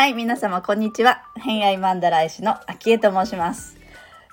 [0.00, 1.24] はい皆様こんにちは。
[1.36, 3.76] 偏愛マンダラ絵師の秋江と申します。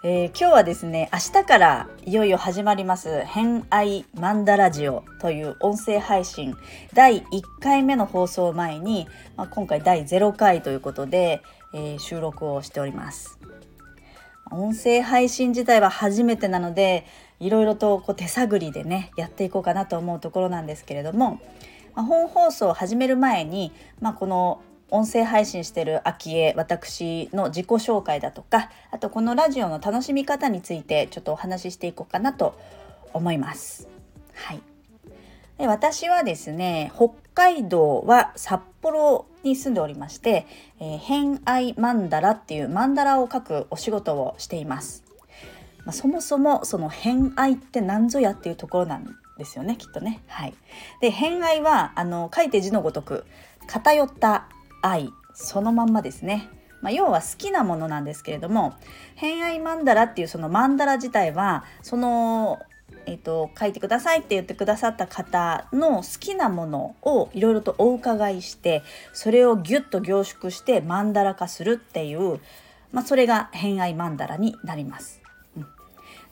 [0.01, 6.55] えー、今日はですね明日からいよいよ始まります「偏愛マンダラジオ」という音声配信。
[6.93, 11.41] 第1回目の放送前に、まあ、今回第0回ということで、
[11.73, 13.37] えー、収録をしております。
[14.51, 17.05] 音声配信自体は初めてなので
[17.39, 21.39] いろいろとこう手探りでねやっていこうかなと思うところなんですけれども、
[21.95, 32.57] まあ、本放送を始める前に、まあ、この音声配信してる秋江私の自己紹介だとかあとこのラジオの楽しみ方についてちょっとお話ししていこうかなと
[33.13, 33.87] 思います。
[34.33, 34.61] はい、
[35.65, 40.45] 私はですね北海道は札幌に住んでおりまして、
[40.79, 45.03] えー、偏愛マンダラっていうマンダラを書くお仕事をしています。
[45.85, 49.05] まあ、そもそもその偏愛って何ぞやっていうところなん
[49.37, 50.21] ですよねきっとね。
[50.27, 50.53] はい、
[51.01, 53.25] で偏愛はあの書いて字のごとく
[53.67, 54.49] 偏った
[54.81, 56.49] 愛そのまんまですね。
[56.81, 58.75] まあ、要は好きなものなんですけれども
[59.15, 62.59] 偏愛マンダラっていうそのマンダラ自体はその、
[63.07, 68.83] えーと、書いてくださいって言ってくださった方の好きなものをいろいろとお伺いして
[69.13, 72.39] それをギュッと凝縮して曼荼羅化するっていう、
[72.91, 75.21] まあ、それが偏愛マンダラになります。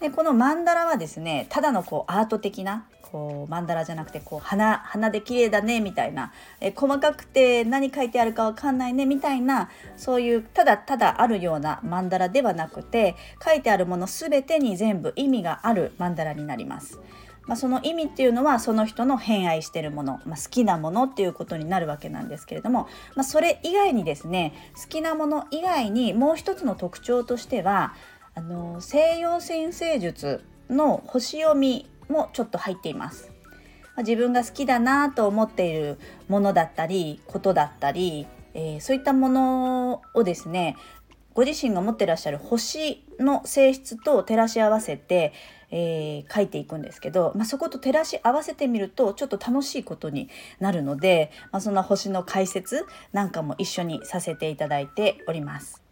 [0.02, 17.00] でこの曼荼羅はですねただのこうアート的なこうマンダラじゃなくてこう花花で綺麗だねみたいなえ細かくて何書いてあるかわかんないねみたいなそういうただただあるようなマンダラではなくて書いてあるもの全てに全部意味があるマンダラになります。
[17.48, 27.94] まあ、その意味っていうのはその人の偏愛してるもの、まあ、好きなものっていうことになるわけなんですけれども、まあ、それ以外にですね好きなもの以外にもう一つの特徴としては
[28.34, 33.32] あの西洋占星術の星読みもちょっと入っています。
[33.98, 40.76] 自分が好きだなと思っているものだったりことだったり、えー、そういったものをですね
[41.34, 45.34] ご自身が持ってらっしゃる星の性質と照らし合わせて、
[45.70, 50.30] えー、書いていくんですけど、まあ、そこと照らし合わせてみるとちょっと楽しいことに
[50.60, 55.84] なるので、まあ、そんな星の解説なんかも一緒にさせていただいております。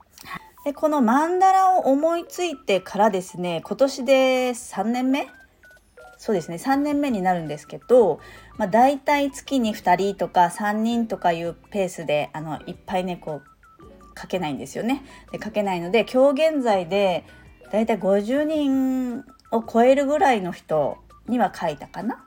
[0.63, 5.27] でこのマンダラを思いついてからですね今年で3年目
[6.23, 8.21] そうですね3年目になるんですけど、
[8.57, 15.03] まあ、大体月に2人とか3人とかいうペースであのいっぱいねこう書けないんですよね。
[15.33, 17.25] で書けないので今日現在で
[17.73, 20.97] 大体50人を超えるぐらいの人
[21.27, 22.23] には書いたかな。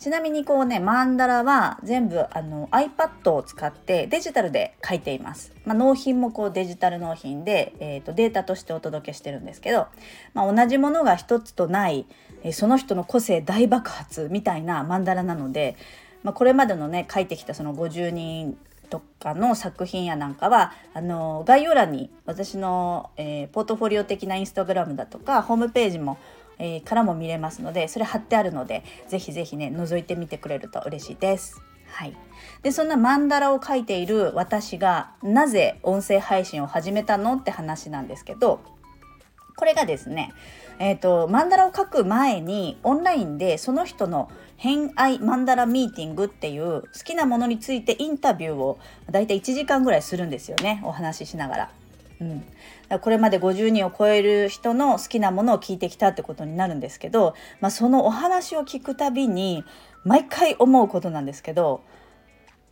[0.00, 9.88] ちなみにこうねマンダラは全部あの iPad を使ってデジタルで書いています、まあ、納品もこうデジタル納品で、えーと、データとしてお届けしてるんですけど、
[10.32, 12.06] まあ、同じものが一つとない、
[12.42, 15.76] え、その人の個性大爆発みたいなマンダラなので、
[16.22, 18.56] まあ、これまでのね書いてきたその50人
[18.88, 26.18] とかの作品やなんかはあの概要欄に私の、えー、ポートフォリオ的なインスタグラムだとかホームページも
[26.60, 31.60] えー、からも見れますのでそれ貼ってあるのでぜひぜひね覗いてみてくれると嬉しいです。
[31.92, 32.16] はい、
[32.62, 38.60] でそんなマンダラを描いている私がなぜ音声配信を始めたのって話なんですけど
[39.56, 40.32] これがですね、
[40.78, 48.78] えーと、マンダラを描く前にオンラインでその人の偏愛マンダラミーティングっていう好きなものについてインタビューを
[49.10, 51.79] だいたい1時間ぐらいするんですよねお話ししながら。
[52.20, 52.44] うん、
[53.00, 59.64] これまで50人を超える人の好きなものを聞いてきたってことになるんですけど、まあ、そのお話を聞くたびに
[60.04, 61.82] 毎回思うことなんですけど、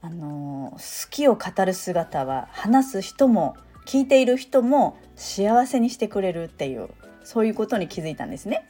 [0.00, 3.56] あの好きを語る姿は話す人も
[3.86, 6.90] 聞いている人も幸せにしてくれるっていう
[7.24, 8.68] そういうことに気づいたんですね。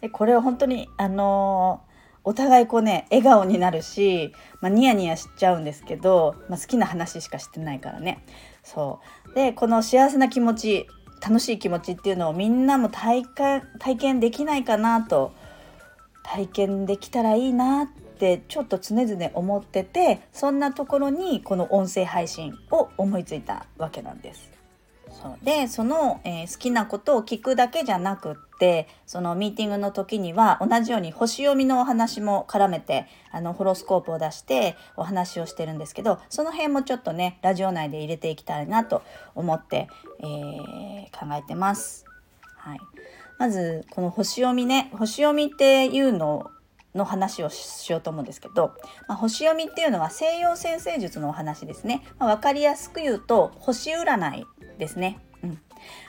[0.00, 1.82] でこれは本当にあの
[2.24, 8.24] お互いこうね笑顔になるし、まあ、ニヤニヤしちゃうんですけど、まあ、好きな話しかしてないからね。
[8.62, 9.23] そう。
[9.34, 10.86] でこの幸せな気持ち
[11.20, 13.24] 楽しい気持ちっていうのをみんなも体
[13.96, 15.32] 験できないかなと
[16.22, 24.50] 体験できたらいいなってちょっと常々思っててそんなところにこの音声配信を思いついたわけなんです。
[25.10, 39.02] そうでその、えー、好きなことを聞くだけじゃなくってそのミーティングの時には同じように星読みのお話も絡めてあのホロスコープを出してお話をしてるんですけどその辺もちょっとねラジオ内で入れていきたいなと
[39.34, 39.88] 思って、
[40.20, 42.04] えー、考えてます。
[42.56, 42.78] はい、
[43.38, 46.50] まずこの星読みね星読みっていうの
[46.94, 48.74] の話をしようと思うんですけど、
[49.08, 54.46] まあ、星読みっていうのは西洋占星術のお話ですね、まあ、分かりやすく言うと星占い
[54.78, 55.18] ですね。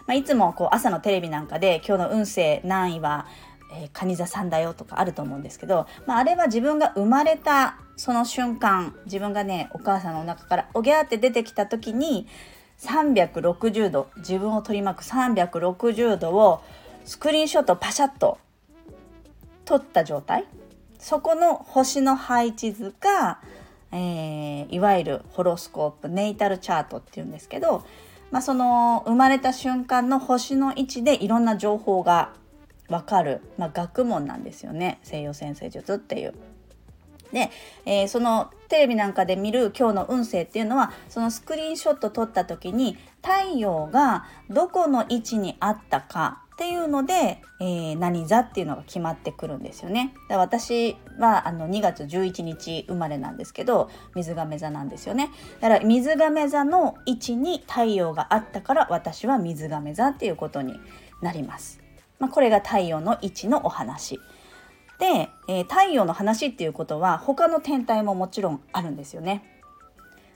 [0.07, 3.27] まあ、いつもこう朝のテレビなんかで今日の運勢何位は、
[3.73, 12.27] えー、蟹座さんだよとかあると思うんですけど、まあ、あれは自分が生まれたその瞬間自分がねお母さんのお腹からおぎゃーって出てきた時に
[12.79, 16.61] 360度自分を取り巻く360度を
[17.05, 18.37] スクリーンショットパシャッと
[19.63, 20.45] 撮った状態。
[20.99, 23.39] そこの星の配置図が、
[23.91, 27.85] えー、いわゆるホロスコープネイタルチャートっていうんですけど、
[28.31, 32.33] まあ、その生まれた瞬間の星の位置でいろんな情報が
[32.89, 36.33] わかる、まあ、学問なんですよね西洋先生術っていう。
[37.31, 37.49] で、
[37.85, 50.13] えー、そのテレビなんかで見る今日の運勢っていうのはそのスクリーンショット撮った時に太陽がどこの位置にあったかっていうので、えー、何座っていうのが決まってくるんですよね。
[50.29, 55.31] だ私はあの2月11日生まれなんですけど水亀座なんですよね。
[55.59, 60.79] だから水亀座の位置に太陽があったから私は水亀座っていうことに
[61.21, 61.81] なります。
[62.19, 64.21] まあ、これが太陽の位置のお話。
[64.97, 69.54] で、えー、太陽の話っていうことは他の天体ももちろんあるんですよね。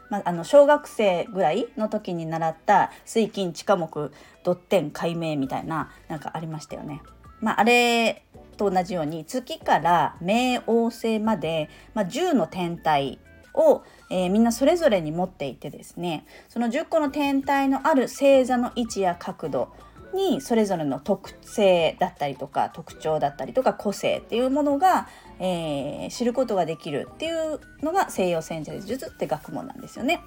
[0.09, 4.11] まあ、あの小学生ぐらいの時に習った水金地下木
[4.43, 7.01] ドッテン解明みたいななんかありましたよね。
[7.41, 8.23] まあ、あれ
[8.57, 13.19] と同じように月から冥王星まで、まあ、10の天体
[13.53, 19.73] を、えー、みんなそれぞれに持っていてですねその10個の天体のある星座の位置や角度
[20.13, 25.07] にそれぞれの特性だったりとか特徴だったりとか個性っていうものが、
[25.39, 30.21] えー、知ることができるっていうのが西洋戦術術って学問なんですよね。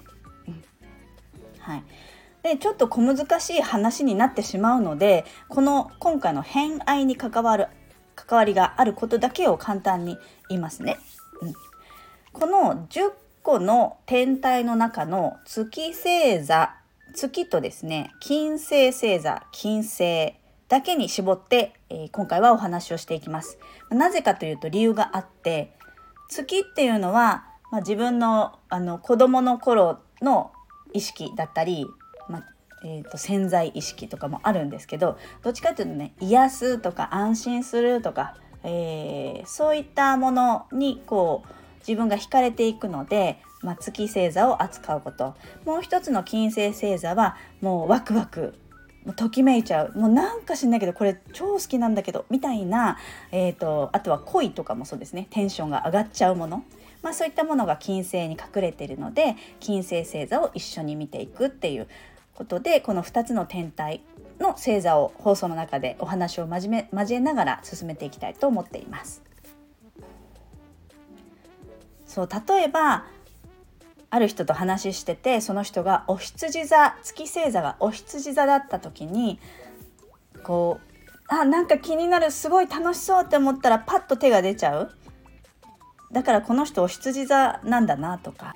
[0.47, 0.63] うん、
[1.59, 1.83] はい、
[2.43, 7.67] でちょっと小難しい話になってしまうのでこの今回の偏愛に関わる
[8.15, 10.17] 関わりがあることだけを簡単に
[10.49, 10.97] 言いますね。
[11.41, 11.53] うん、
[12.31, 16.75] この10個の天体の中の月星座
[17.13, 20.35] 月とですね金星星座金星
[20.67, 23.59] だけに絞って、えー、今回はお話をしていきます。
[23.91, 25.71] なぜかというと理由があって
[26.29, 30.51] 月っていうのは、まあ、自分のあの子供の頃の
[30.93, 31.85] 意識だったり、
[32.27, 32.43] まあ
[32.83, 41.53] えーと、潜在意識とかもあるんですけどどっちかというとね癒すとか安心するとか、えー、そういったものにこう
[41.87, 45.35] 自分が惹かれていくのでまあ、月星座を扱うこと。
[45.65, 48.53] もう一つの金星星座はもうワクワク。
[49.05, 49.97] もうときめいちゃう。
[49.97, 52.97] もうなんか知んないけどこれ超好きなんだけどみたいな、
[53.31, 55.27] えーと、あとは恋とかもそうですね。
[55.29, 56.63] テンションが上がっちゃうもの、
[57.01, 61.87] まあ、そういったものが金星に隠れているので金星星座を一緒に見ていくっていう
[62.33, 64.01] ことでこの2つの天体
[64.39, 69.21] の星座を放送の中でお話を交め交えながら進めていきたいと思っています。
[72.05, 73.05] そう例えば
[74.13, 79.39] ある人と話しててその人がお羊座月星座がお羊座だった時に
[80.43, 80.93] こう
[81.27, 84.91] あなんか気になるすごい楽しそうって思ったらパッと手が出ちゃう。
[86.11, 88.53] だからこの人お羊座なんだなとか。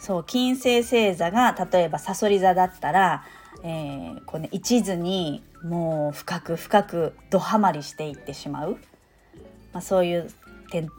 [0.00, 3.22] そう金星星座が例えばさそり座だったら、
[3.62, 8.78] えー、こうね、一途にもう深く深くどハマりしていってしまう、
[9.72, 10.28] まあ、そういう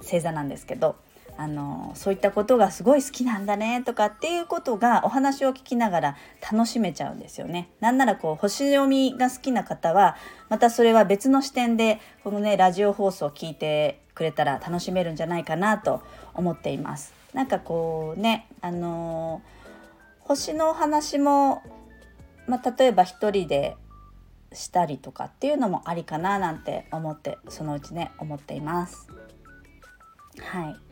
[0.01, 0.95] 星座なんですけど。
[1.37, 6.17] あのそういったことがすごい好きなんだねとかっていうことがお話を聞きながら
[6.51, 7.69] 楽しめちゃうんですよね。
[7.79, 10.15] なんならこう星読みが好きな方は
[10.49, 17.13] またそれは別の視点でこのねラジオ放送を聞いてくれたら楽しめるんじゃないかなと思っています。
[17.33, 19.41] なんかこうねあの
[20.19, 21.63] 星のお話も、
[22.47, 23.75] まあ、例えば一人で
[24.53, 29.07] したりとかっていうのもありかななんて思ってそのうちね思っています。
[30.39, 30.82] はい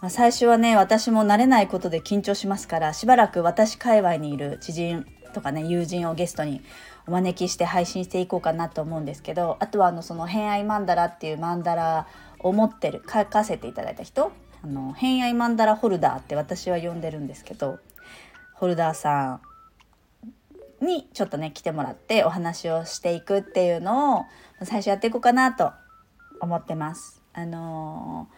[0.00, 6.62] ま、最初はね私も慣れないことで緊張しますからしばらく私界隈にいる知人とかね友人をゲストに
[7.06, 12.06] お招きして配信していこうかなと思うんですけどあとはあのその偏愛マンダラっていうマンダラ
[12.38, 17.78] を持ってる書かせていただいた人あの偏愛マンダラホルダーって私は呼んでるんですけど
[18.54, 19.40] ホルダーさ
[20.80, 24.24] んにちょっとね来てもらってお話をしていくっていうのを
[24.62, 25.72] 最初やっていこうかなと
[26.40, 27.20] 思ってます。
[27.32, 28.37] あのー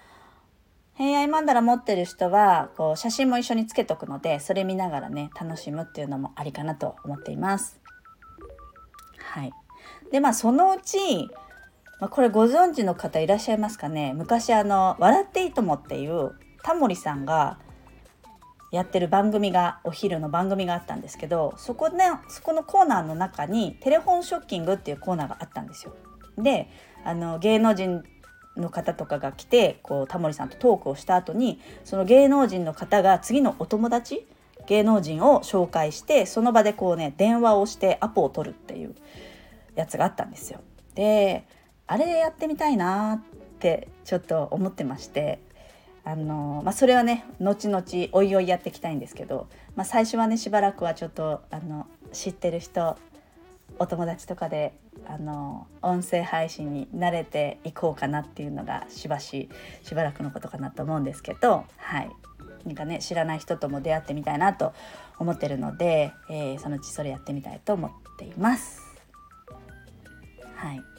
[1.00, 7.80] 偏愛マンダラ持ってる人はこう写真も一緒につけとくのでそれ見ながらね楽しむっていうのもありかなと思っています。
[9.18, 9.52] はい、
[10.12, 11.30] でまあそのうち、
[12.00, 17.56] まあ、これご存知の方いらっしゃいますかね昔あの「笑っていいとも」っていうタモリさんが
[18.70, 25.94] やってる番組がお昼の番組があったんですけどそこ,、ね、そこのコーナーの中にテレフォンショッキングっていうコーナーがあったんですよ。
[26.36, 26.68] で
[27.06, 28.02] あの芸能人
[28.56, 34.26] の方とかが来てこうタモリさんとトークをした後にその芸能人の方が次のお友達
[34.66, 38.94] 芸能人を紹介してその場でこうね電話をしてアポを取るっていう
[39.74, 40.60] やつがあったんですよ。
[40.94, 41.46] で
[41.86, 43.20] あれやってみたいなっ
[43.58, 45.40] てちょっと思ってまして
[46.04, 52.96] あの、まあ、それはね後々おいおいやっていきたいんですけど、まあ、最初はねしばらくはちょっとあの知ってる人
[53.80, 54.74] お友達とかで
[55.06, 59.48] あの音声配信に慣れていこうかなっていうのがしばし
[59.82, 62.10] しばらくのことかなと思うんですけどはい
[62.66, 64.74] なんかね知らない人とも出会ってみたいなと
[65.18, 68.82] 思ってるので、えー、そのうちそれやってみたいと思っています。
[70.56, 70.89] はい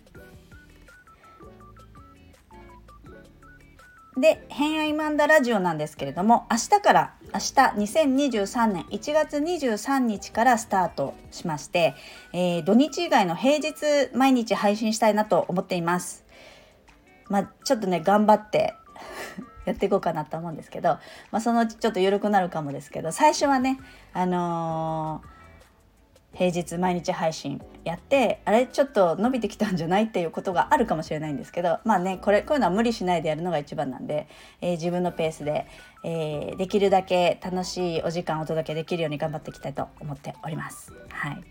[4.18, 11.96] で、偏愛マンダラジオなんですけれども、明日から、明日2023年1月23日からスタートしまして、
[12.34, 16.26] えー、土日以外の平日毎日配信したいなと思っています。
[17.30, 18.76] まあ、ちょっとね、頑張って
[19.64, 20.98] やっていこうかなと思うんですけど、
[21.32, 23.80] まあ、そのうちちょっと緩くなるかもですけど、最初はね、
[24.12, 25.41] あのー
[26.34, 34.28] 平日毎日配信やってあれちょっと伸びてきたんじゃないっていうことがあるかもしれないんですけどまあねこれこういうのは無理しないでやるのが一番なんで、
[34.62, 35.68] えー、自分のペースで、
[36.04, 40.94] えー、できるだけ楽しいお時間をお届けできるように頑張っていきたいと思っております。
[41.10, 41.44] はい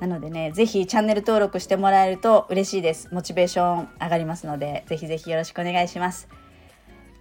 [0.00, 3.08] なのでね、ぜひチャンネル登録してもらえると嬉しいです。
[3.12, 6.28] モチベーション上がりますので、ぜひぜひよろしくお願いします。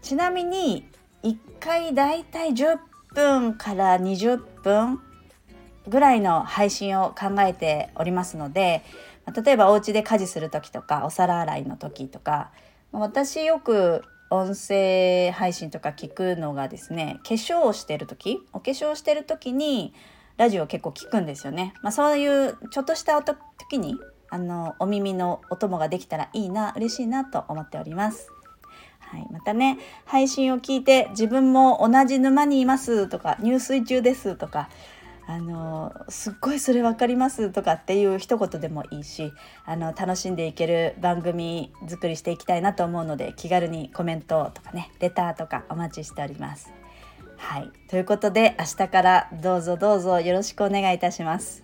[0.02, 0.88] ちなみに、
[1.22, 2.80] 1回だいたい10
[3.14, 5.00] 分から20分
[5.88, 8.84] ぐらいの配信を考えておりますので
[9.44, 12.52] 例えばお家で家事する時とかお皿洗いの時とか
[12.92, 19.94] 私よく音声配信とか聞くのがですね化粧をしてる時お化粧してる時に
[20.38, 21.74] ラジオ結構聞くんですよね。
[21.84, 28.30] まあ、そういうちょっとした時にあのお耳のお供ができたらいいな嬉しいなと思っております。
[29.00, 34.70] はい、またね配信を聞いて自分も同じ沼にいますとか入水中ですとか
[35.28, 39.32] あのすっごいそれ分かりますとかっていう一言でもいいし
[39.66, 46.74] あの楽しんでいける番組作りしていきたいなと思うので気軽にコメントとかねレターとかお待ちしております。
[47.38, 47.72] はい。
[47.90, 51.63] ということで明日からどうぞどうぞよろしくお願いいたします。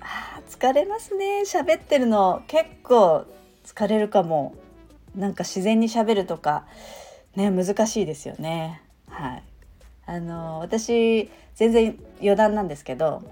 [0.00, 1.42] あ疲れますね。
[1.46, 3.24] 喋ってるの結構
[3.64, 4.54] 疲れるかも。
[5.14, 6.66] なんか自然にしゃべるとか
[7.36, 8.82] ね難しいですよね。
[9.08, 9.42] はい。
[10.06, 13.22] あの私全然余談なんですけど、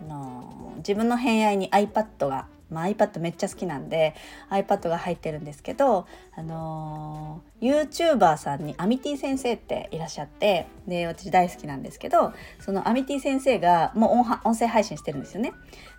[0.00, 4.14] あの自分の偏愛に iPad が、まあ、iPad めっちゃ好きなんで
[4.50, 15.52] iPad が入ってるんですけど、あの YouTuber さんにアミティ先生っていらっしゃってで私大好きなんですけどそのアミティ先生がもう音声配信してるんですよね。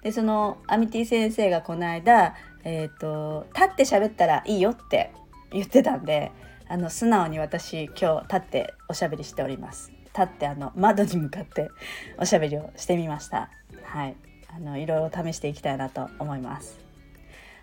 [0.03, 5.11] でそのアミティ先生がこの間、えーと立って喋ったらいいよって
[5.51, 6.31] 言ってたんで
[6.67, 11.69] あの素直に私今日立っておしゃべりしております立ってあの窓に向かって
[12.17, 13.49] おしゃべりをしてみました
[13.83, 14.15] はい
[14.55, 16.79] あのいろいろ試していきたいなと思います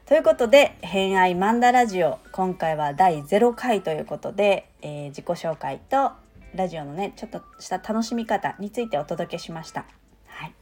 [0.06, 6.12] ということで「偏愛マンダラジオ」今回は第0回ということで、えー、自己紹介と
[6.54, 9.86] ラジオのねちょっとした楽しみ方についてお届けしました。
[10.26, 10.54] はい、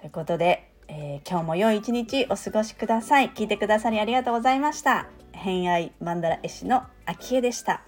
[0.00, 3.30] ということで、えー、今日も良い一日お過ごしください。
[3.30, 5.19] 聞いてくださりありがとうございました。
[5.40, 7.82] 偏愛マンダラ絵師の秋江でした。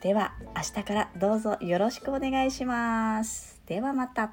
[0.00, 3.60] では明日からどうぞよろしくお願いします。
[3.66, 4.32] ではまた。